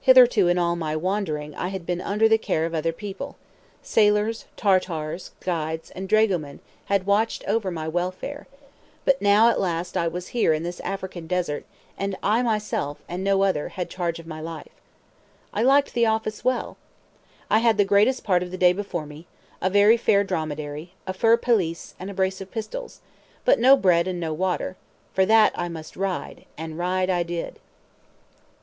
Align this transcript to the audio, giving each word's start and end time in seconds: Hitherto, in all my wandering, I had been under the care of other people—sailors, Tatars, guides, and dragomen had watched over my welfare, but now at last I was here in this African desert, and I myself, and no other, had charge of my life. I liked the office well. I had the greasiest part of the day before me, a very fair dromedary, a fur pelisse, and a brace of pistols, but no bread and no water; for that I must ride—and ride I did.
Hitherto, 0.00 0.48
in 0.48 0.56
all 0.56 0.74
my 0.74 0.96
wandering, 0.96 1.54
I 1.54 1.68
had 1.68 1.84
been 1.84 2.00
under 2.00 2.30
the 2.30 2.38
care 2.38 2.64
of 2.64 2.74
other 2.74 2.92
people—sailors, 2.94 4.46
Tatars, 4.56 5.32
guides, 5.40 5.90
and 5.90 6.08
dragomen 6.08 6.60
had 6.86 7.04
watched 7.04 7.44
over 7.46 7.70
my 7.70 7.86
welfare, 7.86 8.46
but 9.04 9.20
now 9.20 9.50
at 9.50 9.60
last 9.60 9.94
I 9.94 10.08
was 10.08 10.28
here 10.28 10.54
in 10.54 10.62
this 10.62 10.80
African 10.80 11.26
desert, 11.26 11.66
and 11.98 12.16
I 12.22 12.42
myself, 12.42 13.02
and 13.06 13.22
no 13.22 13.42
other, 13.42 13.68
had 13.68 13.90
charge 13.90 14.18
of 14.18 14.26
my 14.26 14.40
life. 14.40 14.72
I 15.52 15.62
liked 15.62 15.92
the 15.92 16.06
office 16.06 16.42
well. 16.42 16.78
I 17.50 17.58
had 17.58 17.76
the 17.76 17.84
greasiest 17.84 18.24
part 18.24 18.42
of 18.42 18.50
the 18.50 18.56
day 18.56 18.72
before 18.72 19.04
me, 19.04 19.26
a 19.60 19.68
very 19.68 19.98
fair 19.98 20.24
dromedary, 20.24 20.94
a 21.06 21.12
fur 21.12 21.36
pelisse, 21.36 21.94
and 22.00 22.08
a 22.10 22.14
brace 22.14 22.40
of 22.40 22.50
pistols, 22.50 23.02
but 23.44 23.58
no 23.58 23.76
bread 23.76 24.08
and 24.08 24.18
no 24.18 24.32
water; 24.32 24.76
for 25.12 25.26
that 25.26 25.52
I 25.54 25.68
must 25.68 25.96
ride—and 25.98 26.78
ride 26.78 27.10
I 27.10 27.22
did. 27.22 27.58